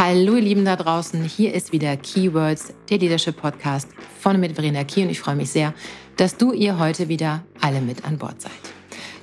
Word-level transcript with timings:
Hallo 0.00 0.36
ihr 0.36 0.42
Lieben 0.42 0.64
da 0.64 0.76
draußen, 0.76 1.24
hier 1.24 1.52
ist 1.52 1.72
wieder 1.72 1.96
Keywords, 1.96 2.72
der 2.88 2.98
Leadership 2.98 3.36
Podcast 3.36 3.88
von 4.20 4.38
mit 4.38 4.52
Verena 4.52 4.84
Key 4.84 5.02
und 5.02 5.10
ich 5.10 5.18
freue 5.18 5.34
mich 5.34 5.50
sehr, 5.50 5.74
dass 6.16 6.36
du 6.36 6.52
ihr 6.52 6.78
heute 6.78 7.08
wieder 7.08 7.42
alle 7.60 7.80
mit 7.80 8.04
an 8.04 8.16
Bord 8.16 8.40
seid. 8.40 8.52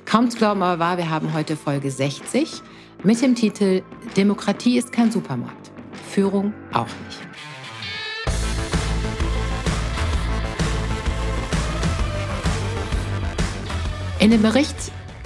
Kaum 0.04 0.28
zu 0.28 0.36
glauben 0.36 0.62
aber 0.62 0.78
wahr, 0.78 0.98
wir 0.98 1.08
haben 1.08 1.32
heute 1.32 1.56
Folge 1.56 1.90
60 1.90 2.60
mit 3.02 3.22
dem 3.22 3.34
Titel 3.34 3.80
Demokratie 4.18 4.76
ist 4.76 4.92
kein 4.92 5.10
Supermarkt, 5.10 5.70
Führung 6.10 6.52
auch 6.74 6.84
nicht. 6.84 7.20
In 14.18 14.30
dem 14.30 14.42
Bericht 14.42 14.76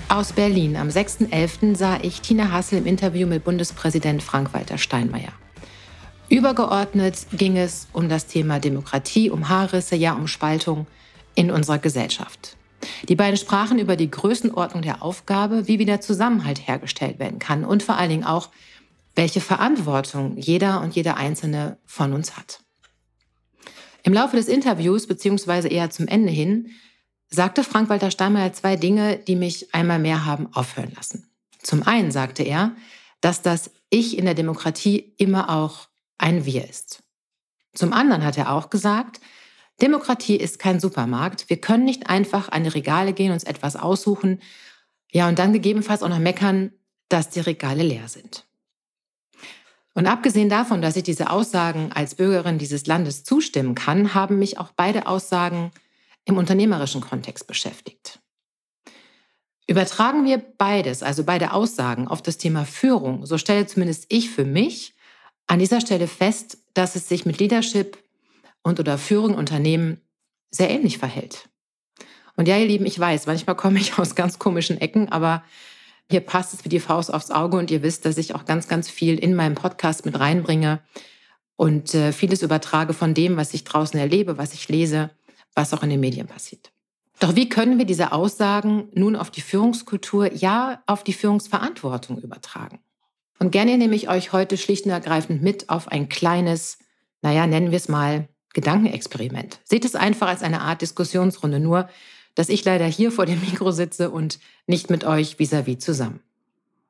aus 0.09 0.33
Berlin 0.33 0.77
am 0.77 0.91
6.11. 0.91 1.75
sah 1.75 1.99
ich 2.03 2.21
Tina 2.21 2.53
Hassel 2.53 2.79
im 2.79 2.87
Interview 2.87 3.27
mit 3.27 3.43
Bundespräsident 3.43 4.23
Frank-Walter 4.23 4.79
Steinmeier. 4.79 5.40
Übergeordnet 6.31 7.27
ging 7.33 7.57
es 7.57 7.89
um 7.93 8.09
das 8.09 8.29
Thema 8.29 8.61
Demokratie, 8.61 9.31
um 9.31 9.49
Haarrisse, 9.49 9.97
ja 9.97 10.13
um 10.13 10.29
Spaltung 10.29 10.87
in 11.35 11.51
unserer 11.51 11.79
Gesellschaft. 11.79 12.57
Die 13.09 13.17
beiden 13.17 13.37
sprachen 13.37 13.81
über 13.81 13.97
die 13.97 14.13
Größenordnung 14.13 14.83
der 14.83 15.03
Aufgabe, 15.03 15.67
wie 15.67 15.81
wieder 15.81 16.01
Zusammenhalt 16.01 16.69
hergestellt 16.69 17.19
werden 17.19 17.41
kann 17.41 17.65
und 17.65 17.83
vor 17.83 17.97
allen 17.97 18.11
Dingen 18.11 18.25
auch, 18.25 18.51
welche 19.17 19.41
Verantwortung 19.41 20.39
jeder 20.39 20.81
und 20.83 20.95
jeder 20.95 21.17
Einzelne 21.17 21.79
von 21.85 22.13
uns 22.13 22.37
hat. 22.37 22.61
Im 24.05 24.13
Laufe 24.13 24.37
des 24.37 24.47
Interviews, 24.47 25.09
beziehungsweise 25.09 25.67
eher 25.67 25.91
zum 25.91 26.07
Ende 26.07 26.31
hin, 26.31 26.71
sagte 27.29 27.65
Frank-Walter 27.65 28.13
Steinmeier 28.13 28.53
zwei 28.53 28.77
Dinge, 28.77 29.19
die 29.19 29.35
mich 29.35 29.75
einmal 29.75 29.99
mehr 29.99 30.25
haben 30.27 30.47
aufhören 30.55 30.93
lassen. 30.95 31.29
Zum 31.61 31.83
einen 31.83 32.13
sagte 32.13 32.45
er, 32.45 32.77
dass 33.21 33.43
das 33.43 33.73
Ich 33.91 34.17
in 34.17 34.27
der 34.27 34.35
Demokratie 34.35 35.13
immer 35.19 35.51
auch 35.51 35.90
ein 36.21 36.45
Wir 36.45 36.69
ist. 36.69 37.03
Zum 37.75 37.93
anderen 37.93 38.25
hat 38.25 38.37
er 38.39 38.53
auch 38.53 38.71
gesagt, 38.71 39.21
Demokratie 39.81 40.37
ist 40.37 40.59
kein 40.59 40.81
Supermarkt. 40.81 41.49
Wir 41.49 41.61
können 41.61 41.85
nicht 41.85 42.09
einfach 42.09 42.51
an 42.51 42.65
die 42.65 42.71
Regale 42.71 43.13
gehen, 43.13 43.33
uns 43.33 43.45
etwas 43.45 43.77
aussuchen, 43.77 44.41
ja, 45.13 45.29
und 45.29 45.39
dann 45.39 45.53
gegebenenfalls 45.53 46.03
auch 46.03 46.09
noch 46.09 46.19
meckern, 46.21 46.73
dass 47.09 47.31
die 47.31 47.41
Regale 47.41 47.83
leer 47.83 48.09
sind. 48.09 48.47
Und 49.95 50.07
abgesehen 50.07 50.49
davon, 50.49 50.83
dass 50.83 50.97
ich 50.97 51.03
diese 51.03 51.31
Aussagen 51.31 51.91
als 51.93 52.15
Bürgerin 52.15 52.59
dieses 52.59 52.87
Landes 52.87 53.25
zustimmen 53.25 53.75
kann, 53.75 54.15
haben 54.15 54.39
mich 54.39 54.59
auch 54.59 54.71
beide 54.77 55.07
Aussagen 55.07 55.73
im 56.25 56.37
unternehmerischen 56.37 57.01
Kontext 57.01 57.49
beschäftigt. 57.49 58.21
Übertragen 59.67 60.25
wir 60.25 60.39
beides, 60.39 61.03
also 61.03 61.25
beide 61.25 61.53
Aussagen, 61.53 62.07
auf 62.07 62.23
das 62.23 62.39
Thema 62.39 62.65
Führung, 62.65 63.27
so 63.27 63.37
stelle 63.37 63.67
zumindest 63.67 64.07
ich 64.09 64.31
für 64.31 64.45
mich 64.45 64.95
an 65.51 65.59
dieser 65.59 65.81
Stelle 65.81 66.07
fest, 66.07 66.59
dass 66.75 66.95
es 66.95 67.09
sich 67.09 67.27
mit 67.27 67.39
Leadership 67.39 67.99
und 68.63 68.79
oder 68.79 68.99
Führung 68.99 69.35
Unternehmen 69.35 70.01
sehr 70.51 70.71
ähnlich 70.71 70.99
verhält. 70.99 71.49
Und 72.37 72.47
ja, 72.47 72.57
ihr 72.57 72.67
Lieben, 72.67 72.87
ich 72.87 72.99
weiß, 72.99 73.27
manchmal 73.27 73.57
komme 73.57 73.81
ich 73.81 73.99
aus 73.99 74.15
ganz 74.15 74.39
komischen 74.39 74.81
Ecken, 74.81 75.11
aber 75.11 75.43
hier 76.09 76.21
passt 76.21 76.55
es 76.55 76.65
wie 76.65 76.69
die 76.69 76.81
Faust 76.81 77.13
aufs 77.13 77.31
Auge 77.31 77.57
und 77.57 77.71
ihr 77.71 77.83
wisst, 77.83 78.05
dass 78.05 78.17
ich 78.17 78.35
auch 78.35 78.45
ganz, 78.45 78.69
ganz 78.69 78.89
viel 78.89 79.19
in 79.19 79.35
meinem 79.35 79.55
Podcast 79.55 80.05
mit 80.05 80.19
reinbringe 80.19 80.81
und 81.57 81.95
äh, 81.95 82.13
vieles 82.13 82.43
übertrage 82.43 82.93
von 82.93 83.15
dem, 83.15 83.37
was 83.37 83.53
ich 83.53 83.65
draußen 83.65 83.99
erlebe, 83.99 84.39
was 84.39 84.55
ich 84.55 84.69
lese 84.69 85.11
was 85.55 85.75
auch 85.75 85.83
in 85.83 85.91
den 85.91 86.01
Medien 86.01 86.27
passiert. 86.27 86.73
Doch 87.19 87.37
wie 87.37 87.49
können 87.49 87.79
wir 87.79 87.85
diese 87.85 88.13
Aussagen 88.13 88.89
nun 88.95 89.17
auf 89.17 89.31
die 89.31 89.43
Führungskultur, 89.43 90.33
ja 90.33 90.83
auf 90.87 91.05
die 91.05 91.13
Führungsverantwortung 91.13 92.19
übertragen? 92.19 92.79
Und 93.41 93.51
gerne 93.51 93.79
nehme 93.79 93.97
ich 93.97 94.09
euch 94.09 94.33
heute 94.33 94.57
schlicht 94.57 94.85
und 94.85 94.93
ergreifend 94.93 95.43
mit 95.43 95.71
auf 95.71 95.89
ein 95.89 96.09
kleines, 96.09 96.79
naja, 97.23 97.47
nennen 97.47 97.71
wir 97.71 97.79
es 97.79 97.89
mal 97.89 98.29
Gedankenexperiment. 98.53 99.61
Seht 99.65 99.85
es 99.85 99.95
einfach 99.95 100.29
als 100.29 100.43
eine 100.43 100.61
Art 100.61 100.83
Diskussionsrunde, 100.83 101.59
nur 101.59 101.89
dass 102.35 102.51
ich 102.51 102.65
leider 102.65 102.87
hier 102.87 103.11
vor 103.11 103.27
dem 103.27 103.41
Mikro 103.41 103.71
sitze 103.73 104.11
und 104.11 104.39
nicht 104.67 104.91
mit 104.91 105.05
euch 105.05 105.39
vis-à-vis 105.39 105.77
-vis 105.77 105.79
zusammen. 105.79 106.21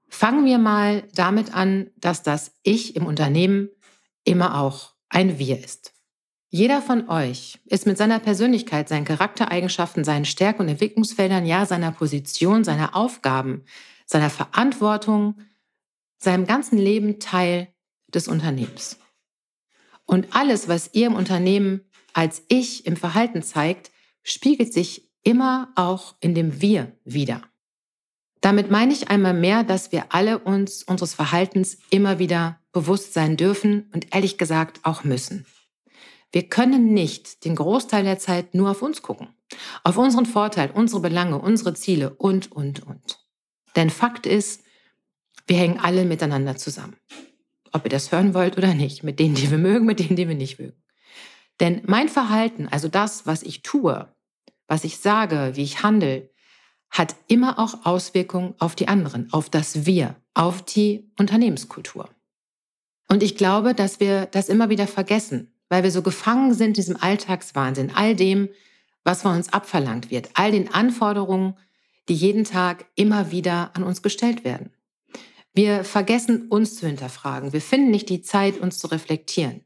Fangen 0.08 0.44
wir 0.44 0.58
mal 0.58 1.04
damit 1.14 1.54
an, 1.54 1.90
dass 1.96 2.22
das 2.22 2.52
Ich 2.64 2.96
im 2.96 3.06
Unternehmen 3.06 3.70
immer 4.24 4.60
auch 4.60 4.92
ein 5.08 5.38
Wir 5.38 5.62
ist. 5.62 5.92
Jeder 6.48 6.82
von 6.82 7.08
euch 7.08 7.60
ist 7.66 7.86
mit 7.86 7.96
seiner 7.96 8.18
Persönlichkeit, 8.18 8.88
seinen 8.88 9.04
Charaktereigenschaften, 9.04 10.02
seinen 10.02 10.24
Stärken 10.24 10.62
und 10.62 10.68
Entwicklungsfeldern, 10.68 11.46
ja 11.46 11.64
seiner 11.64 11.92
Position, 11.92 12.64
seiner 12.64 12.96
Aufgaben, 12.96 13.62
seiner 14.04 14.30
Verantwortung, 14.30 15.36
seinem 16.20 16.46
ganzen 16.46 16.78
Leben 16.78 17.18
Teil 17.18 17.68
des 18.08 18.28
Unternehmens. 18.28 18.98
Und 20.04 20.34
alles, 20.34 20.68
was 20.68 20.90
ihr 20.92 21.06
im 21.06 21.14
Unternehmen 21.14 21.82
als 22.12 22.42
Ich 22.48 22.86
im 22.86 22.96
Verhalten 22.96 23.42
zeigt, 23.42 23.90
spiegelt 24.22 24.72
sich 24.72 25.08
immer 25.22 25.72
auch 25.76 26.14
in 26.20 26.34
dem 26.34 26.60
Wir 26.60 26.92
wieder. 27.04 27.42
Damit 28.40 28.70
meine 28.70 28.92
ich 28.92 29.08
einmal 29.08 29.34
mehr, 29.34 29.64
dass 29.64 29.92
wir 29.92 30.14
alle 30.14 30.38
uns 30.38 30.82
unseres 30.82 31.14
Verhaltens 31.14 31.78
immer 31.90 32.18
wieder 32.18 32.58
bewusst 32.72 33.12
sein 33.12 33.36
dürfen 33.36 33.90
und 33.92 34.14
ehrlich 34.14 34.38
gesagt 34.38 34.80
auch 34.82 35.04
müssen. 35.04 35.46
Wir 36.32 36.48
können 36.48 36.94
nicht 36.94 37.44
den 37.44 37.56
Großteil 37.56 38.04
der 38.04 38.18
Zeit 38.18 38.54
nur 38.54 38.70
auf 38.70 38.82
uns 38.82 39.02
gucken. 39.02 39.28
Auf 39.82 39.98
unseren 39.98 40.26
Vorteil, 40.26 40.70
unsere 40.70 41.02
Belange, 41.02 41.38
unsere 41.38 41.74
Ziele 41.74 42.14
und, 42.14 42.52
und, 42.52 42.86
und. 42.86 43.18
Denn 43.76 43.90
Fakt 43.90 44.26
ist, 44.26 44.62
wir 45.50 45.58
hängen 45.58 45.78
alle 45.78 46.06
miteinander 46.06 46.56
zusammen. 46.56 46.96
Ob 47.72 47.84
ihr 47.84 47.90
das 47.90 48.10
hören 48.10 48.32
wollt 48.32 48.56
oder 48.56 48.72
nicht. 48.72 49.02
Mit 49.02 49.20
denen, 49.20 49.34
die 49.34 49.50
wir 49.50 49.58
mögen, 49.58 49.84
mit 49.84 49.98
denen, 49.98 50.16
die 50.16 50.26
wir 50.26 50.34
nicht 50.34 50.58
mögen. 50.58 50.82
Denn 51.60 51.82
mein 51.84 52.08
Verhalten, 52.08 52.68
also 52.68 52.88
das, 52.88 53.26
was 53.26 53.42
ich 53.42 53.60
tue, 53.60 54.08
was 54.66 54.84
ich 54.84 54.96
sage, 54.96 55.52
wie 55.56 55.62
ich 55.62 55.82
handle, 55.82 56.30
hat 56.88 57.14
immer 57.28 57.58
auch 57.58 57.84
Auswirkungen 57.84 58.54
auf 58.58 58.74
die 58.74 58.88
anderen, 58.88 59.30
auf 59.32 59.50
das 59.50 59.84
Wir, 59.84 60.16
auf 60.32 60.62
die 60.62 61.12
Unternehmenskultur. 61.18 62.08
Und 63.08 63.22
ich 63.22 63.36
glaube, 63.36 63.74
dass 63.74 64.00
wir 64.00 64.24
das 64.24 64.48
immer 64.48 64.70
wieder 64.70 64.86
vergessen 64.86 65.52
weil 65.70 65.84
wir 65.84 65.90
so 65.90 66.02
gefangen 66.02 66.52
sind 66.52 66.68
in 66.68 66.74
diesem 66.74 66.96
Alltagswahnsinn, 67.00 67.92
all 67.94 68.14
dem, 68.14 68.50
was 69.04 69.22
von 69.22 69.36
uns 69.36 69.50
abverlangt 69.50 70.10
wird, 70.10 70.28
all 70.34 70.50
den 70.52 70.74
Anforderungen, 70.74 71.56
die 72.08 72.14
jeden 72.14 72.44
Tag 72.44 72.84
immer 72.96 73.30
wieder 73.30 73.70
an 73.74 73.84
uns 73.84 74.02
gestellt 74.02 74.44
werden. 74.44 74.70
Wir 75.52 75.84
vergessen 75.84 76.48
uns 76.48 76.76
zu 76.76 76.86
hinterfragen. 76.86 77.52
Wir 77.52 77.60
finden 77.60 77.90
nicht 77.90 78.08
die 78.08 78.22
Zeit, 78.22 78.58
uns 78.58 78.78
zu 78.78 78.86
reflektieren. 78.86 79.64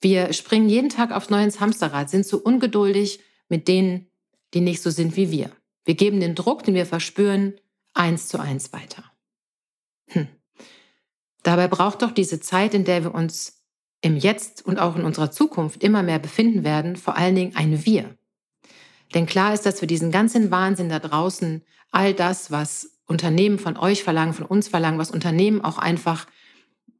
Wir 0.00 0.32
springen 0.32 0.68
jeden 0.68 0.90
Tag 0.90 1.10
aufs 1.10 1.30
neue 1.30 1.44
ins 1.44 1.60
Hamsterrad, 1.60 2.10
sind 2.10 2.26
zu 2.26 2.42
ungeduldig 2.42 3.20
mit 3.48 3.66
denen, 3.66 4.10
die 4.52 4.60
nicht 4.60 4.82
so 4.82 4.90
sind 4.90 5.16
wie 5.16 5.30
wir. 5.30 5.50
Wir 5.84 5.94
geben 5.94 6.20
den 6.20 6.34
Druck, 6.34 6.64
den 6.64 6.74
wir 6.74 6.86
verspüren, 6.86 7.54
eins 7.94 8.28
zu 8.28 8.38
eins 8.38 8.72
weiter. 8.72 9.04
Hm. 10.08 10.28
Dabei 11.42 11.68
braucht 11.68 12.02
doch 12.02 12.10
diese 12.10 12.40
Zeit, 12.40 12.74
in 12.74 12.84
der 12.84 13.04
wir 13.04 13.14
uns 13.14 13.62
im 14.02 14.16
Jetzt 14.16 14.66
und 14.66 14.78
auch 14.78 14.96
in 14.96 15.04
unserer 15.04 15.30
Zukunft 15.30 15.82
immer 15.82 16.02
mehr 16.02 16.18
befinden 16.18 16.64
werden, 16.64 16.96
vor 16.96 17.16
allen 17.16 17.34
Dingen 17.34 17.56
ein 17.56 17.86
Wir. 17.86 18.16
Denn 19.14 19.26
klar 19.26 19.54
ist, 19.54 19.64
dass 19.64 19.80
wir 19.80 19.88
diesen 19.88 20.10
ganzen 20.10 20.50
Wahnsinn 20.50 20.88
da 20.88 20.98
draußen, 20.98 21.64
all 21.90 22.12
das, 22.12 22.50
was 22.50 22.95
Unternehmen 23.06 23.58
von 23.58 23.76
euch 23.76 24.02
verlangen, 24.02 24.34
von 24.34 24.46
uns 24.46 24.68
verlangen, 24.68 24.98
was 24.98 25.10
Unternehmen 25.10 25.60
auch 25.60 25.78
einfach 25.78 26.26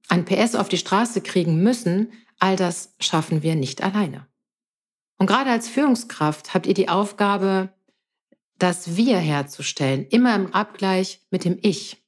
an 0.09 0.25
PS 0.25 0.55
auf 0.55 0.69
die 0.69 0.79
Straße 0.79 1.21
kriegen 1.21 1.63
müssen, 1.63 2.13
all 2.39 2.57
das 2.57 2.95
schaffen 3.01 3.43
wir 3.43 3.57
nicht 3.57 3.83
alleine. 3.83 4.27
Und 5.19 5.27
gerade 5.27 5.51
als 5.51 5.69
Führungskraft 5.69 6.55
habt 6.55 6.67
ihr 6.67 6.75
die 6.75 6.89
Aufgabe, 6.89 7.71
das 8.59 8.97
Wir 8.97 9.19
herzustellen, 9.19 10.07
immer 10.07 10.35
im 10.35 10.55
Abgleich 10.55 11.27
mit 11.31 11.45
dem 11.45 11.59
Ich. 11.63 12.03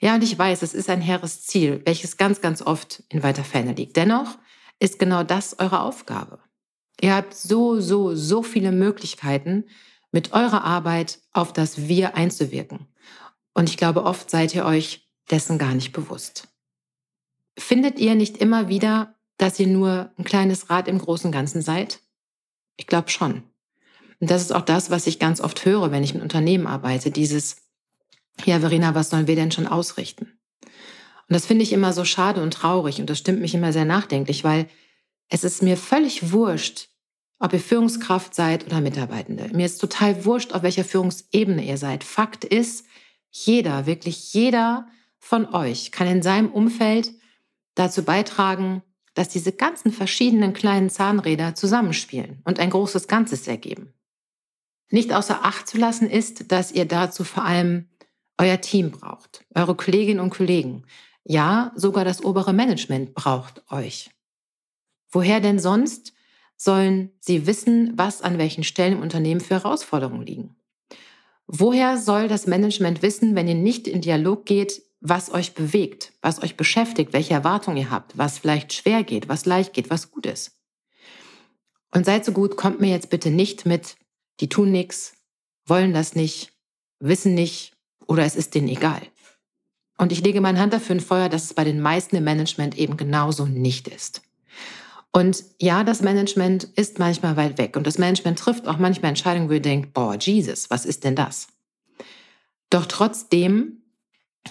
Ja, 0.00 0.14
und 0.14 0.24
ich 0.24 0.36
weiß, 0.36 0.62
es 0.62 0.74
ist 0.74 0.90
ein 0.90 1.00
hehres 1.00 1.42
Ziel, 1.42 1.82
welches 1.84 2.16
ganz, 2.16 2.40
ganz 2.40 2.62
oft 2.62 3.04
in 3.08 3.22
weiter 3.22 3.44
Ferne 3.44 3.72
liegt. 3.72 3.96
Dennoch 3.96 4.38
ist 4.80 4.98
genau 4.98 5.22
das 5.22 5.58
eure 5.60 5.80
Aufgabe. 5.80 6.40
Ihr 7.00 7.14
habt 7.14 7.34
so, 7.34 7.80
so, 7.80 8.14
so 8.14 8.42
viele 8.42 8.72
Möglichkeiten, 8.72 9.64
mit 10.12 10.32
eurer 10.32 10.62
Arbeit 10.62 11.18
auf 11.32 11.52
das 11.52 11.88
Wir 11.88 12.14
einzuwirken. 12.14 12.86
Und 13.54 13.68
ich 13.68 13.76
glaube, 13.76 14.04
oft 14.04 14.30
seid 14.30 14.54
ihr 14.54 14.64
euch 14.64 15.08
dessen 15.30 15.58
gar 15.58 15.74
nicht 15.74 15.92
bewusst. 15.92 16.48
Findet 17.58 17.98
ihr 17.98 18.14
nicht 18.14 18.38
immer 18.38 18.68
wieder, 18.68 19.14
dass 19.38 19.58
ihr 19.58 19.66
nur 19.66 20.12
ein 20.16 20.24
kleines 20.24 20.70
Rad 20.70 20.88
im 20.88 20.98
großen 20.98 21.32
Ganzen 21.32 21.62
seid? 21.62 22.00
Ich 22.76 22.86
glaube 22.86 23.10
schon. 23.10 23.42
Und 24.20 24.30
das 24.30 24.42
ist 24.42 24.54
auch 24.54 24.62
das, 24.62 24.90
was 24.90 25.06
ich 25.06 25.18
ganz 25.18 25.40
oft 25.40 25.64
höre, 25.64 25.90
wenn 25.90 26.04
ich 26.04 26.14
mit 26.14 26.22
Unternehmen 26.22 26.66
arbeite, 26.66 27.10
dieses 27.10 27.56
ja, 28.44 28.60
Verena, 28.60 28.94
was 28.94 29.10
sollen 29.10 29.26
wir 29.26 29.36
denn 29.36 29.52
schon 29.52 29.66
ausrichten? 29.66 30.38
Und 30.62 31.34
das 31.34 31.46
finde 31.46 31.62
ich 31.62 31.72
immer 31.72 31.92
so 31.92 32.04
schade 32.04 32.42
und 32.42 32.52
traurig 32.54 33.00
und 33.00 33.08
das 33.10 33.18
stimmt 33.18 33.40
mich 33.40 33.54
immer 33.54 33.72
sehr 33.72 33.84
nachdenklich, 33.84 34.44
weil 34.44 34.68
es 35.28 35.44
ist 35.44 35.62
mir 35.62 35.76
völlig 35.76 36.32
wurscht, 36.32 36.88
ob 37.42 37.52
ihr 37.52 37.60
Führungskraft 37.60 38.36
seid 38.36 38.66
oder 38.66 38.80
Mitarbeitende. 38.80 39.50
Mir 39.52 39.66
ist 39.66 39.78
total 39.78 40.24
wurscht, 40.24 40.52
auf 40.52 40.62
welcher 40.62 40.84
Führungsebene 40.84 41.64
ihr 41.64 41.76
seid. 41.76 42.04
Fakt 42.04 42.44
ist, 42.44 42.86
jeder, 43.30 43.86
wirklich 43.86 44.32
jeder 44.32 44.86
von 45.18 45.52
euch 45.52 45.90
kann 45.90 46.06
in 46.06 46.22
seinem 46.22 46.52
Umfeld 46.52 47.12
dazu 47.74 48.04
beitragen, 48.04 48.82
dass 49.14 49.28
diese 49.28 49.50
ganzen 49.50 49.90
verschiedenen 49.92 50.52
kleinen 50.52 50.88
Zahnräder 50.88 51.56
zusammenspielen 51.56 52.40
und 52.44 52.60
ein 52.60 52.70
großes 52.70 53.08
Ganzes 53.08 53.48
ergeben. 53.48 53.92
Nicht 54.90 55.12
außer 55.12 55.44
Acht 55.44 55.66
zu 55.66 55.78
lassen 55.78 56.08
ist, 56.08 56.52
dass 56.52 56.70
ihr 56.70 56.84
dazu 56.84 57.24
vor 57.24 57.44
allem 57.44 57.88
euer 58.38 58.60
Team 58.60 58.92
braucht, 58.92 59.44
eure 59.52 59.74
Kolleginnen 59.74 60.20
und 60.20 60.30
Kollegen. 60.30 60.84
Ja, 61.24 61.72
sogar 61.74 62.04
das 62.04 62.22
obere 62.22 62.52
Management 62.52 63.14
braucht 63.14 63.64
euch. 63.72 64.10
Woher 65.10 65.40
denn 65.40 65.58
sonst 65.58 66.12
sollen 66.62 67.10
sie 67.18 67.46
wissen, 67.46 67.92
was 67.96 68.22
an 68.22 68.38
welchen 68.38 68.62
Stellen 68.62 68.92
im 68.94 69.02
Unternehmen 69.02 69.40
für 69.40 69.54
Herausforderungen 69.54 70.24
liegen? 70.24 70.54
Woher 71.48 71.98
soll 71.98 72.28
das 72.28 72.46
Management 72.46 73.02
wissen, 73.02 73.34
wenn 73.34 73.48
ihr 73.48 73.56
nicht 73.56 73.88
in 73.88 74.00
Dialog 74.00 74.46
geht, 74.46 74.80
was 75.00 75.32
euch 75.32 75.54
bewegt, 75.54 76.12
was 76.22 76.40
euch 76.40 76.56
beschäftigt, 76.56 77.12
welche 77.12 77.34
Erwartungen 77.34 77.78
ihr 77.78 77.90
habt, 77.90 78.16
was 78.16 78.38
vielleicht 78.38 78.72
schwer 78.72 79.02
geht, 79.02 79.28
was 79.28 79.44
leicht 79.44 79.72
geht, 79.72 79.90
was 79.90 80.12
gut 80.12 80.24
ist? 80.26 80.52
Und 81.92 82.06
seid 82.06 82.24
so 82.24 82.30
gut, 82.30 82.56
kommt 82.56 82.80
mir 82.80 82.90
jetzt 82.90 83.10
bitte 83.10 83.30
nicht 83.30 83.66
mit, 83.66 83.96
die 84.38 84.48
tun 84.48 84.70
nichts, 84.70 85.14
wollen 85.66 85.92
das 85.92 86.14
nicht, 86.14 86.52
wissen 87.00 87.34
nicht 87.34 87.72
oder 88.06 88.24
es 88.24 88.36
ist 88.36 88.54
denen 88.54 88.68
egal. 88.68 89.02
Und 89.98 90.12
ich 90.12 90.22
lege 90.22 90.40
meine 90.40 90.60
Hand 90.60 90.72
dafür 90.72 90.94
in 90.94 91.00
Feuer, 91.00 91.28
dass 91.28 91.44
es 91.44 91.54
bei 91.54 91.64
den 91.64 91.80
meisten 91.80 92.14
im 92.14 92.24
Management 92.24 92.78
eben 92.78 92.96
genauso 92.96 93.46
nicht 93.46 93.88
ist. 93.88 94.22
Und 95.12 95.44
ja, 95.60 95.84
das 95.84 96.00
Management 96.00 96.64
ist 96.64 96.98
manchmal 96.98 97.36
weit 97.36 97.58
weg 97.58 97.76
und 97.76 97.86
das 97.86 97.98
Management 97.98 98.38
trifft 98.38 98.66
auch 98.66 98.78
manchmal 98.78 99.10
Entscheidungen, 99.10 99.50
wo 99.50 99.52
ihr 99.52 99.60
denkt, 99.60 99.92
boah, 99.92 100.16
Jesus, 100.18 100.70
was 100.70 100.86
ist 100.86 101.04
denn 101.04 101.14
das? 101.14 101.48
Doch 102.70 102.86
trotzdem 102.86 103.82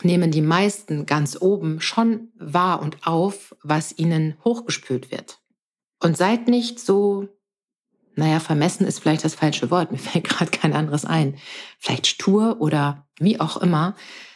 nehmen 0.03 0.29
die 0.29 0.41
meisten 0.41 1.07
ganz 1.07 1.35
oben 1.41 1.81
schon 1.81 2.29
wahr 2.35 2.81
und 2.81 3.05
auf, 3.07 3.55
was 3.63 3.97
ihnen 3.97 4.37
hochgespült 4.43 5.11
wird. 5.11 5.39
Und 5.99 6.15
seid 6.15 6.47
nicht 6.47 6.79
so, 6.79 7.27
naja, 8.15 8.39
vermessen 8.39 8.85
ist 8.85 8.99
vielleicht 8.99 9.25
das 9.25 9.35
falsche 9.35 9.71
Wort, 9.71 9.91
mir 9.91 9.97
fällt 9.97 10.25
gerade 10.25 10.51
kein 10.51 10.73
anderes 10.73 11.05
ein, 11.05 11.37
vielleicht 11.79 12.05
stur 12.05 12.57
oder 12.59 13.07
wie 13.19 13.39
auch 13.39 13.57
immer. 13.57 13.95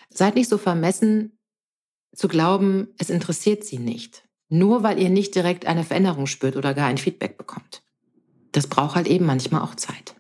Seid 0.09 0.35
nicht 0.35 0.49
so 0.49 0.57
vermessen 0.57 1.37
zu 2.15 2.27
glauben, 2.27 2.87
es 2.97 3.09
interessiert 3.09 3.63
sie 3.63 3.77
nicht. 3.77 4.24
Nur 4.57 4.83
weil 4.83 4.99
ihr 4.99 5.09
nicht 5.09 5.35
direkt 5.35 5.65
eine 5.65 5.83
Veränderung 5.83 6.27
spürt 6.27 6.55
oder 6.55 6.73
gar 6.73 6.87
ein 6.87 6.97
Feedback 6.97 7.37
bekommt. 7.37 7.83
Das 8.53 8.67
braucht 8.67 8.95
halt 8.95 9.07
eben 9.07 9.25
manchmal 9.25 9.61
auch 9.61 9.75
Zeit. 9.75 10.15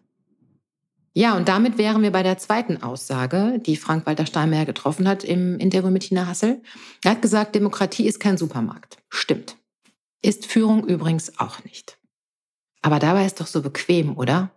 Ja, 1.13 1.37
und 1.37 1.47
damit 1.47 1.77
wären 1.77 2.01
wir 2.01 2.11
bei 2.11 2.21
der 2.21 2.37
zweiten 2.37 2.83
Aussage, 2.83 3.61
die 3.65 3.77
Frank-Walter 3.77 4.25
Steinmeier 4.25 4.65
getroffen 4.65 5.07
hat 5.07 5.23
im 5.23 5.57
Interview 5.59 5.89
mit 5.89 6.03
Tina 6.03 6.27
Hassel. 6.27 6.61
Er 7.05 7.11
hat 7.11 7.21
gesagt, 7.21 7.55
Demokratie 7.55 8.05
ist 8.05 8.19
kein 8.19 8.37
Supermarkt. 8.37 8.97
Stimmt. 9.07 9.55
Ist 10.21 10.45
Führung 10.45 10.85
übrigens 10.85 11.39
auch 11.39 11.63
nicht. 11.63 11.97
Aber 12.81 12.99
dabei 12.99 13.25
ist 13.25 13.39
doch 13.39 13.47
so 13.47 13.61
bequem, 13.61 14.17
oder? 14.17 14.51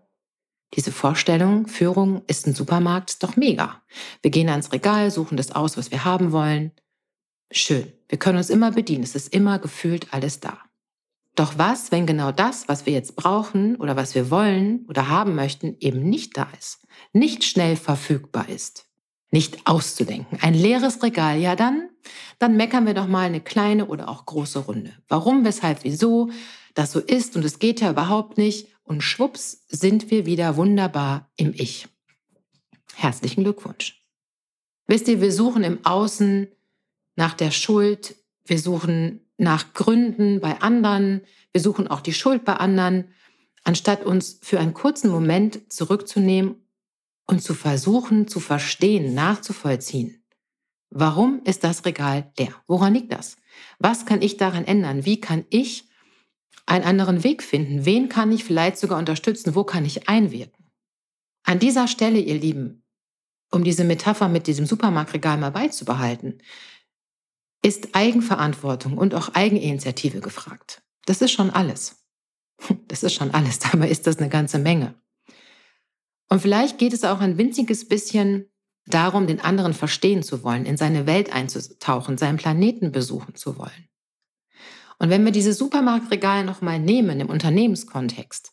Diese 0.75 0.91
Vorstellung, 0.91 1.69
Führung 1.69 2.23
ist 2.27 2.49
ein 2.49 2.55
Supermarkt, 2.55 3.11
ist 3.11 3.23
doch 3.23 3.37
mega. 3.37 3.81
Wir 4.23 4.33
gehen 4.33 4.49
ans 4.49 4.73
Regal, 4.73 5.13
suchen 5.13 5.37
das 5.37 5.53
aus, 5.53 5.77
was 5.77 5.93
wir 5.93 6.05
haben 6.05 6.33
wollen. 6.33 6.73
Schön. 7.51 7.93
Wir 8.09 8.19
können 8.19 8.39
uns 8.39 8.51
immer 8.51 8.73
bedienen. 8.73 9.05
Es 9.05 9.15
ist 9.15 9.33
immer 9.33 9.59
gefühlt 9.59 10.13
alles 10.13 10.41
da. 10.41 10.59
Doch 11.35 11.57
was, 11.57 11.93
wenn 11.93 12.07
genau 12.07 12.33
das, 12.33 12.69
was 12.69 12.85
wir 12.85 12.93
jetzt 12.93 13.15
brauchen 13.15 13.77
oder 13.77 13.97
was 13.97 14.15
wir 14.15 14.31
wollen 14.31 14.85
oder 14.89 15.09
haben 15.09 15.35
möchten, 15.35 15.77
eben 15.79 16.01
nicht 16.01 16.37
da 16.37 16.49
ist, 16.59 16.81
nicht 17.13 17.45
schnell 17.45 17.77
verfügbar 17.77 18.49
ist, 18.49 18.87
nicht 19.31 19.67
auszudenken. 19.67 20.39
Ein 20.43 20.55
leeres 20.55 21.03
Regal, 21.03 21.39
ja 21.39 21.55
dann, 21.55 21.91
dann 22.41 22.57
meckern 22.57 22.87
wir 22.87 22.95
doch 22.95 23.07
mal 23.07 23.27
eine 23.27 23.41
kleine 23.41 23.87
oder 23.87 24.09
auch 24.09 24.27
große 24.27 24.59
Runde. 24.59 24.93
Warum, 25.07 25.45
weshalb, 25.45 25.85
wieso 25.85 26.31
das 26.75 26.91
so 26.91 26.99
ist 26.99 27.37
und 27.37 27.45
es 27.45 27.61
geht 27.61 27.81
ja 27.81 27.91
überhaupt 27.91 28.37
nicht 28.37 28.69
und 28.83 29.03
schwupps 29.03 29.65
sind 29.69 30.11
wir 30.11 30.27
wieder 30.27 30.57
wunderbar 30.57 31.31
im 31.37 31.53
Ich. 31.55 31.87
Herzlichen 32.97 33.45
Glückwunsch. 33.45 34.05
Wisst 34.89 35.07
ihr, 35.07 35.21
wir 35.21 35.31
suchen 35.31 35.63
im 35.63 35.85
Außen 35.85 36.49
nach 37.19 37.35
der 37.35 37.51
Schuld, 37.51 38.15
wir 38.45 38.61
suchen 38.61 39.29
nach 39.39 39.75
Gründen 39.75 40.41
bei 40.41 40.61
anderen, 40.61 41.23
wir 41.51 41.61
suchen 41.61 41.89
auch 41.89 42.01
die 42.01 42.13
Schuld 42.13 42.45
bei 42.45 42.55
anderen, 42.55 43.13
anstatt 43.65 44.05
uns 44.05 44.39
für 44.41 44.61
einen 44.61 44.73
kurzen 44.73 45.11
Moment 45.11 45.73
zurückzunehmen 45.73 46.65
und 47.27 47.43
zu 47.43 47.55
versuchen 47.55 48.29
zu 48.29 48.39
verstehen, 48.39 49.15
nachzuvollziehen. 49.15 50.23
Warum 50.91 51.43
ist 51.45 51.65
das 51.65 51.85
Regal 51.85 52.31
leer? 52.39 52.55
Woran 52.69 52.95
liegt 52.95 53.13
das? 53.13 53.37
Was 53.81 54.07
kann 54.07 54.23
ich 54.23 54.37
daran 54.37 54.65
ändern? 54.65 55.05
Wie 55.05 55.21
kann 55.21 55.45
ich 55.51 55.89
einen 56.67 56.85
anderen 56.85 57.25
Weg 57.25 57.43
finden? 57.43 57.85
Wen 57.85 58.09
kann 58.09 58.31
ich 58.31 58.45
vielleicht 58.45 58.79
sogar 58.79 58.97
unterstützen? 58.97 59.57
Wo 59.57 59.65
kann 59.65 59.85
ich 59.85 60.09
einwirken? 60.09 60.71
An 61.43 61.59
dieser 61.59 61.89
Stelle, 61.89 62.21
ihr 62.21 62.39
Lieben, 62.39 62.85
um 63.51 63.65
diese 63.65 63.83
Metapher 63.83 64.29
mit 64.29 64.47
diesem 64.47 64.67
Supermarktregal 64.67 65.37
mal 65.37 65.51
beizubehalten, 65.51 66.41
ist 67.69 67.95
Eigenverantwortung 67.95 68.97
und 68.97 69.15
auch 69.15 69.35
Eigeninitiative 69.35 70.21
gefragt. 70.21 70.83
Das 71.05 71.21
ist 71.21 71.33
schon 71.33 71.51
alles. 71.51 72.03
Das 72.89 73.03
ist 73.03 73.13
schon 73.13 73.33
alles, 73.33 73.59
dabei 73.71 73.91
ist 73.91 74.07
das 74.07 74.17
eine 74.17 74.31
ganze 74.31 74.59
Menge. 74.59 74.95
Und 76.31 76.41
vielleicht 76.41 76.79
geht 76.79 76.95
es 76.95 77.05
auch 77.05 77.21
ein 77.21 77.37
winziges 77.37 77.87
bisschen 77.87 78.51
darum, 78.87 79.27
den 79.27 79.41
anderen 79.41 79.75
verstehen 79.75 80.23
zu 80.23 80.43
wollen, 80.43 80.65
in 80.65 80.79
seine 80.79 81.07
Welt 81.07 81.33
einzutauchen, 81.33 82.17
seinen 82.17 82.39
Planeten 82.39 82.91
besuchen 82.91 83.35
zu 83.35 83.59
wollen. 83.59 83.89
Und 84.99 85.11
wenn 85.11 85.25
wir 85.25 85.33
diese 85.33 85.53
Supermarktregale 85.53 86.45
nochmal 86.45 86.81
nehmen 86.81 87.21
im 87.21 87.29
Unternehmenskontext, 87.29 88.53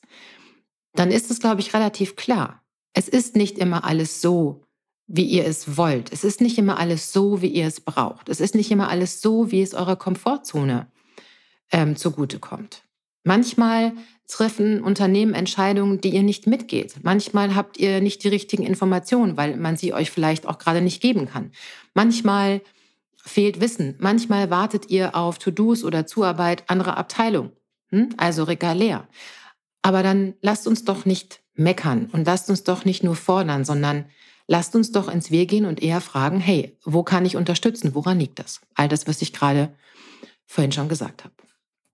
dann 0.93 1.09
ist 1.09 1.31
es, 1.31 1.39
glaube 1.39 1.61
ich, 1.61 1.73
relativ 1.73 2.17
klar. 2.17 2.63
Es 2.93 3.07
ist 3.07 3.35
nicht 3.35 3.57
immer 3.57 3.85
alles 3.85 4.21
so, 4.21 4.64
wie 5.07 5.25
ihr 5.25 5.45
es 5.45 5.77
wollt. 5.77 6.11
Es 6.11 6.23
ist 6.23 6.41
nicht 6.41 6.57
immer 6.57 6.79
alles 6.79 7.13
so, 7.13 7.41
wie 7.41 7.47
ihr 7.47 7.67
es 7.67 7.81
braucht. 7.81 8.29
Es 8.29 8.39
ist 8.39 8.55
nicht 8.55 8.71
immer 8.71 8.89
alles 8.89 9.21
so, 9.21 9.51
wie 9.51 9.61
es 9.61 9.73
eurer 9.73 9.95
Komfortzone 9.95 10.87
ähm, 11.71 11.95
zugutekommt. 11.95 12.83
Manchmal 13.23 13.93
treffen 14.27 14.81
Unternehmen 14.81 15.33
Entscheidungen, 15.33 16.01
die 16.01 16.09
ihr 16.09 16.23
nicht 16.23 16.47
mitgeht. 16.47 16.95
Manchmal 17.03 17.55
habt 17.55 17.77
ihr 17.77 18.01
nicht 18.01 18.23
die 18.23 18.27
richtigen 18.29 18.63
Informationen, 18.63 19.37
weil 19.37 19.57
man 19.57 19.77
sie 19.77 19.93
euch 19.93 20.11
vielleicht 20.11 20.47
auch 20.47 20.57
gerade 20.57 20.81
nicht 20.81 21.01
geben 21.01 21.27
kann. 21.27 21.51
Manchmal 21.93 22.61
fehlt 23.17 23.59
Wissen. 23.61 23.95
Manchmal 23.99 24.49
wartet 24.49 24.89
ihr 24.89 25.15
auf 25.15 25.39
To-Dos 25.39 25.83
oder 25.83 26.05
Zuarbeit 26.05 26.69
anderer 26.69 26.97
Abteilungen. 26.97 27.51
Hm? 27.89 28.09
Also 28.17 28.43
regalär. 28.43 29.07
Aber 29.81 30.03
dann 30.03 30.35
lasst 30.41 30.67
uns 30.67 30.83
doch 30.85 31.05
nicht 31.05 31.41
meckern 31.55 32.09
und 32.11 32.25
lasst 32.25 32.49
uns 32.49 32.63
doch 32.63 32.85
nicht 32.85 33.03
nur 33.03 33.15
fordern, 33.15 33.65
sondern 33.65 34.05
lasst 34.47 34.75
uns 34.75 34.91
doch 34.91 35.07
ins 35.07 35.31
Wir 35.31 35.45
gehen 35.45 35.65
und 35.65 35.81
eher 35.81 36.01
fragen, 36.01 36.39
hey, 36.39 36.77
wo 36.83 37.03
kann 37.03 37.25
ich 37.25 37.35
unterstützen? 37.35 37.95
Woran 37.95 38.19
liegt 38.19 38.39
das? 38.39 38.61
All 38.75 38.87
das, 38.87 39.07
was 39.07 39.21
ich 39.21 39.33
gerade 39.33 39.73
vorhin 40.45 40.71
schon 40.71 40.89
gesagt 40.89 41.23
habe. 41.23 41.33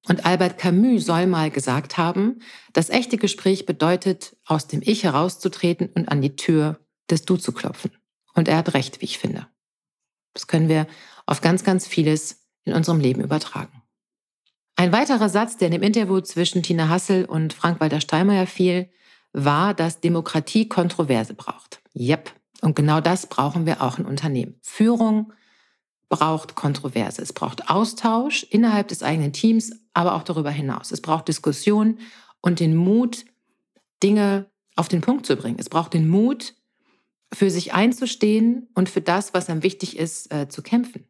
Und 0.07 0.25
Albert 0.25 0.57
Camus 0.57 1.05
soll 1.05 1.27
mal 1.27 1.51
gesagt 1.51 1.97
haben, 1.97 2.39
das 2.73 2.89
echte 2.89 3.17
Gespräch 3.17 3.65
bedeutet, 3.65 4.35
aus 4.45 4.67
dem 4.67 4.81
Ich 4.83 5.03
herauszutreten 5.03 5.89
und 5.93 6.09
an 6.09 6.21
die 6.21 6.35
Tür 6.35 6.79
des 7.09 7.23
Du 7.23 7.37
zu 7.37 7.51
klopfen. 7.51 7.91
Und 8.33 8.47
er 8.47 8.57
hat 8.57 8.73
recht, 8.73 9.01
wie 9.01 9.05
ich 9.05 9.19
finde. 9.19 9.47
Das 10.33 10.47
können 10.47 10.69
wir 10.69 10.87
auf 11.25 11.41
ganz, 11.41 11.63
ganz 11.63 11.85
vieles 11.85 12.47
in 12.63 12.73
unserem 12.73 12.99
Leben 12.99 13.21
übertragen. 13.21 13.81
Ein 14.75 14.91
weiterer 14.91 15.29
Satz, 15.29 15.57
der 15.57 15.67
in 15.67 15.73
dem 15.73 15.83
Interview 15.83 16.21
zwischen 16.21 16.63
Tina 16.63 16.89
Hassel 16.89 17.25
und 17.25 17.53
Frank-Walter 17.53 18.01
Steinmeier 18.01 18.47
fiel, 18.47 18.89
war, 19.33 19.73
dass 19.73 19.99
Demokratie 19.99 20.67
Kontroverse 20.67 21.33
braucht. 21.33 21.81
Yep, 21.95 22.31
und 22.61 22.75
genau 22.75 23.01
das 23.01 23.25
brauchen 23.25 23.65
wir 23.65 23.81
auch 23.81 23.97
in 23.97 24.05
Unternehmen. 24.05 24.55
Führung 24.61 25.33
braucht 26.09 26.55
Kontroverse. 26.55 27.21
Es 27.21 27.33
braucht 27.33 27.69
Austausch 27.69 28.43
innerhalb 28.43 28.87
des 28.87 29.01
eigenen 29.01 29.33
Teams, 29.33 29.71
aber 29.93 30.13
auch 30.13 30.23
darüber 30.23 30.51
hinaus. 30.51 30.91
Es 30.91 31.01
braucht 31.01 31.27
Diskussion 31.27 31.97
und 32.39 32.59
den 32.59 32.75
Mut, 32.75 33.25
Dinge 34.03 34.45
auf 34.75 34.87
den 34.87 35.01
Punkt 35.01 35.25
zu 35.25 35.35
bringen. 35.35 35.57
Es 35.59 35.69
braucht 35.69 35.93
den 35.93 36.07
Mut, 36.07 36.53
für 37.33 37.49
sich 37.49 37.73
einzustehen 37.73 38.67
und 38.75 38.89
für 38.89 39.01
das, 39.01 39.33
was 39.33 39.49
einem 39.49 39.63
wichtig 39.63 39.97
ist, 39.97 40.33
äh, 40.33 40.49
zu 40.49 40.61
kämpfen. 40.61 41.07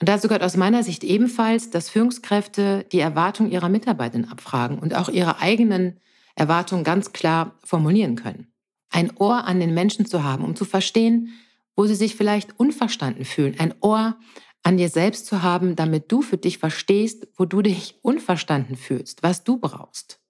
Und 0.00 0.08
dazu 0.08 0.26
gehört 0.26 0.42
aus 0.42 0.56
meiner 0.56 0.82
Sicht 0.82 1.04
ebenfalls, 1.04 1.68
dass 1.68 1.90
Führungskräfte 1.90 2.86
die 2.90 2.98
Erwartungen 2.98 3.52
ihrer 3.52 3.68
Mitarbeiter 3.68 4.20
abfragen 4.30 4.78
und 4.78 4.94
auch 4.94 5.10
ihre 5.10 5.38
eigenen 5.38 6.00
Erwartungen 6.34 6.82
ganz 6.82 7.12
klar 7.12 7.58
formulieren 7.62 8.16
können 8.16 8.51
ein 8.92 9.16
Ohr 9.16 9.44
an 9.44 9.58
den 9.58 9.74
Menschen 9.74 10.06
zu 10.06 10.22
haben, 10.22 10.44
um 10.44 10.54
zu 10.54 10.64
verstehen, 10.64 11.30
wo 11.74 11.86
sie 11.86 11.94
sich 11.94 12.14
vielleicht 12.14 12.58
unverstanden 12.58 13.24
fühlen. 13.24 13.58
Ein 13.58 13.74
Ohr 13.80 14.16
an 14.62 14.76
dir 14.76 14.88
selbst 14.88 15.26
zu 15.26 15.42
haben, 15.42 15.74
damit 15.74 16.12
du 16.12 16.22
für 16.22 16.36
dich 16.36 16.58
verstehst, 16.58 17.26
wo 17.36 17.44
du 17.44 17.62
dich 17.62 17.98
unverstanden 18.02 18.76
fühlst, 18.76 19.22
was 19.22 19.42
du 19.44 19.58
brauchst. 19.58 20.20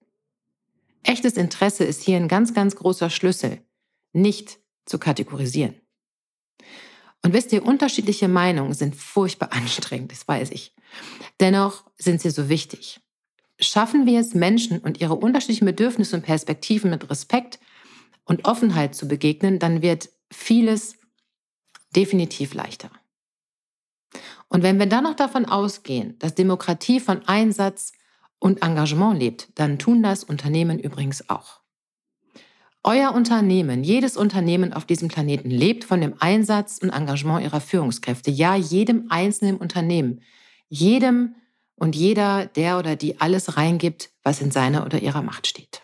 Echtes 1.02 1.34
Interesse 1.34 1.84
ist 1.84 2.02
hier 2.02 2.16
ein 2.16 2.28
ganz, 2.28 2.54
ganz 2.54 2.76
großer 2.76 3.10
Schlüssel, 3.10 3.60
nicht 4.12 4.60
zu 4.86 4.98
kategorisieren. 4.98 5.74
Und 7.24 7.32
wisst 7.32 7.52
ihr, 7.52 7.64
unterschiedliche 7.64 8.28
Meinungen 8.28 8.74
sind 8.74 8.96
furchtbar 8.96 9.52
anstrengend, 9.52 10.12
das 10.12 10.26
weiß 10.26 10.50
ich. 10.50 10.74
Dennoch 11.40 11.84
sind 11.96 12.20
sie 12.20 12.30
so 12.30 12.48
wichtig. 12.48 13.00
Schaffen 13.60 14.06
wir 14.06 14.20
es, 14.20 14.34
Menschen 14.34 14.78
und 14.78 15.00
ihre 15.00 15.14
unterschiedlichen 15.14 15.66
Bedürfnisse 15.66 16.16
und 16.16 16.22
Perspektiven 16.22 16.90
mit 16.90 17.08
Respekt 17.10 17.60
und 18.24 18.44
Offenheit 18.44 18.94
zu 18.94 19.08
begegnen, 19.08 19.58
dann 19.58 19.82
wird 19.82 20.10
vieles 20.30 20.96
definitiv 21.94 22.54
leichter. 22.54 22.90
Und 24.48 24.62
wenn 24.62 24.78
wir 24.78 24.86
dann 24.86 25.04
noch 25.04 25.16
davon 25.16 25.46
ausgehen, 25.46 26.18
dass 26.18 26.34
Demokratie 26.34 27.00
von 27.00 27.26
Einsatz 27.26 27.92
und 28.38 28.62
Engagement 28.62 29.18
lebt, 29.18 29.48
dann 29.54 29.78
tun 29.78 30.02
das 30.02 30.24
Unternehmen 30.24 30.78
übrigens 30.78 31.28
auch. 31.30 31.60
Euer 32.84 33.14
Unternehmen, 33.14 33.84
jedes 33.84 34.16
Unternehmen 34.16 34.72
auf 34.72 34.84
diesem 34.84 35.06
Planeten 35.08 35.50
lebt 35.50 35.84
von 35.84 36.00
dem 36.00 36.14
Einsatz 36.18 36.78
und 36.82 36.90
Engagement 36.90 37.44
ihrer 37.44 37.60
Führungskräfte. 37.60 38.32
Ja, 38.32 38.56
jedem 38.56 39.06
einzelnen 39.08 39.56
Unternehmen, 39.56 40.20
jedem 40.68 41.36
und 41.76 41.94
jeder, 41.94 42.46
der 42.46 42.78
oder 42.78 42.96
die 42.96 43.20
alles 43.20 43.56
reingibt, 43.56 44.10
was 44.24 44.40
in 44.40 44.50
seiner 44.50 44.84
oder 44.84 45.00
ihrer 45.00 45.22
Macht 45.22 45.46
steht. 45.46 45.82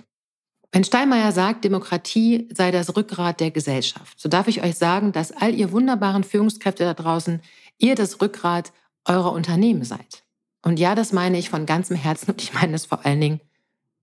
Wenn 0.70 0.84
Steinmeier 0.84 1.32
sagt, 1.32 1.64
Demokratie 1.64 2.48
sei 2.52 2.70
das 2.70 2.94
Rückgrat 2.94 3.40
der 3.40 3.50
Gesellschaft, 3.50 4.20
so 4.20 4.28
darf 4.28 4.48
ich 4.48 4.62
euch 4.62 4.76
sagen, 4.76 5.12
dass 5.12 5.32
all 5.32 5.54
ihr 5.54 5.72
wunderbaren 5.72 6.25
Führungskräfte 6.25 6.84
da 6.84 6.94
draußen, 6.94 7.40
ihr 7.78 7.94
das 7.94 8.20
Rückgrat 8.20 8.72
eurer 9.06 9.32
Unternehmen 9.32 9.84
seid. 9.84 10.25
Und 10.62 10.78
ja, 10.78 10.94
das 10.94 11.12
meine 11.12 11.38
ich 11.38 11.48
von 11.48 11.64
ganzem 11.64 11.96
Herzen 11.96 12.32
und 12.32 12.42
ich 12.42 12.52
meine 12.52 12.75
es 12.75 12.87
vor 12.87 13.06
allen 13.06 13.20
Dingen 13.20 13.40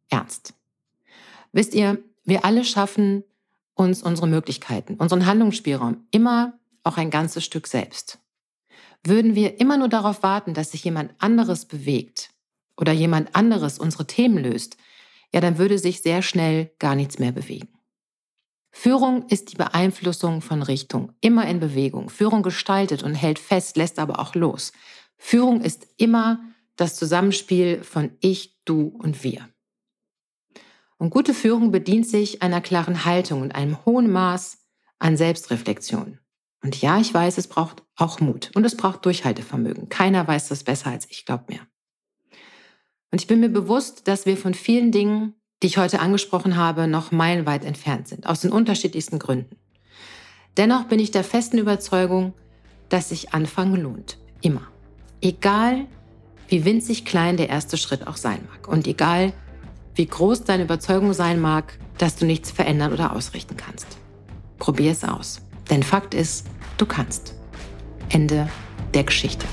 ernst. 0.10 0.54
Wisst 1.52 1.76
ihr, 1.76 2.00
wir 2.24 2.46
alle 2.46 2.66
schaffen 2.66 3.24
uns 3.76 4.02
unsere 4.02 4.28
Möglichkeiten, 4.28 4.96
unseren 4.96 5.26
Handlungsspielraum 5.26 6.08
immer 6.12 6.58
auch 6.84 6.98
ein 6.98 7.12
ganzes 7.12 7.46
Stück 7.46 7.68
selbst. 7.68 8.20
Würden 9.04 9.36
wir 9.36 9.60
immer 9.60 9.78
nur 9.78 9.90
darauf 9.90 10.24
warten, 10.24 10.54
dass 10.54 10.72
sich 10.72 10.84
jemand 10.84 11.12
anderes 11.20 11.66
bewegt 11.66 12.32
oder 12.78 12.92
jemand 12.92 13.36
anderes 13.36 13.78
unsere 13.78 14.08
Themen 14.08 14.38
löst, 14.38 14.78
ja, 15.36 15.42
dann 15.42 15.58
würde 15.58 15.78
sich 15.78 16.02
sehr 16.02 16.22
schnell 16.22 16.72
gar 16.80 16.96
nichts 16.96 17.20
mehr 17.20 17.34
bewegen. 17.34 17.68
Führung 18.72 19.28
ist 19.28 19.52
die 19.52 19.58
Beeinflussung 19.58 20.42
von 20.42 20.62
Richtung, 20.62 21.12
immer 21.20 21.46
in 21.46 21.60
Bewegung. 21.60 22.08
Führung 22.10 22.42
gestaltet 22.42 23.04
und 23.04 23.16
hält 23.16 23.38
fest, 23.38 23.76
lässt 23.76 24.00
aber 24.00 24.20
auch 24.20 24.34
los. 24.34 24.72
Führung 25.18 25.60
ist 25.60 25.88
immer 25.98 26.40
das 26.78 26.96
Zusammenspiel 26.96 27.84
von 27.84 28.12
ich, 28.22 28.62
du 28.64 28.96
und 28.98 29.26
wir. 29.26 29.50
Und 30.96 31.10
gute 31.10 31.34
Führung 31.34 31.70
bedient 31.70 32.08
sich 32.08 32.42
einer 32.42 32.62
klaren 32.62 33.04
Haltung 33.04 33.42
und 33.42 33.56
einem 33.56 33.86
hohen 33.86 34.10
Maß 34.10 34.60
an 35.00 35.18
Selbstreflexion. 35.18 36.20
Und 36.64 36.82
ja, 36.82 36.98
ich 36.98 37.14
weiß, 37.14 37.38
es 37.38 37.50
braucht 37.50 37.84
auch 37.98 38.22
Mut 38.22 38.52
und 38.56 38.64
es 38.64 38.78
braucht 38.78 39.04
Durchhaltevermögen. 39.04 39.90
Keiner 39.90 40.26
weiß 40.26 40.48
das 40.48 40.64
besser 40.64 40.92
als 40.92 41.12
ich, 41.12 41.26
glaub 41.26 41.50
mir. 41.50 41.60
Und 43.12 43.22
ich 43.22 43.28
bin 43.28 43.40
mir 43.40 43.50
bewusst, 43.50 44.08
dass 44.08 44.26
wir 44.26 44.38
von 44.38 44.54
vielen 44.54 44.92
Dingen, 44.92 45.36
die 45.64 45.68
ich 45.68 45.78
heute 45.78 46.00
angesprochen 46.00 46.58
habe, 46.58 46.88
noch 46.88 47.12
meilenweit 47.12 47.64
entfernt 47.64 48.08
sind, 48.08 48.28
aus 48.28 48.42
den 48.42 48.52
unterschiedlichsten 48.52 49.20
Gründen. 49.20 49.56
Dennoch 50.58 50.86
bin 50.86 51.00
ich 51.00 51.12
der 51.12 51.24
festen 51.24 51.58
Überzeugung, 51.58 52.34
dass 52.90 53.10
sich 53.10 53.34
Anfangen 53.34 53.82
lohnt. 53.82 54.18
Immer. 54.42 54.68
Egal, 55.22 55.86
wie 56.48 56.66
winzig 56.66 57.06
klein 57.06 57.38
der 57.38 57.50
erste 57.50 57.78
Schritt 57.78 58.08
auch 58.08 58.18
sein 58.18 58.40
mag. 58.50 58.68
Und 58.68 58.88
egal, 58.88 59.34
wie 59.96 60.06
groß 60.06 60.44
deine 60.44 60.64
Überzeugung 60.64 61.14
sein 61.14 61.40
mag, 61.40 61.78
dass 61.98 62.16
du 62.16 62.26
nichts 62.26 62.52
verändern 62.52 62.94
oder 62.94 63.14
ausrichten 63.14 63.58
kannst. 63.58 63.88
Probier 64.60 64.92
es 64.92 65.04
aus. 65.04 65.42
Denn 65.70 65.84
Fakt 65.84 66.14
ist, 66.14 66.48
du 66.78 66.86
kannst. 66.86 67.34
Ende 68.10 68.50
der 68.94 69.04
Geschichte. 69.04 69.46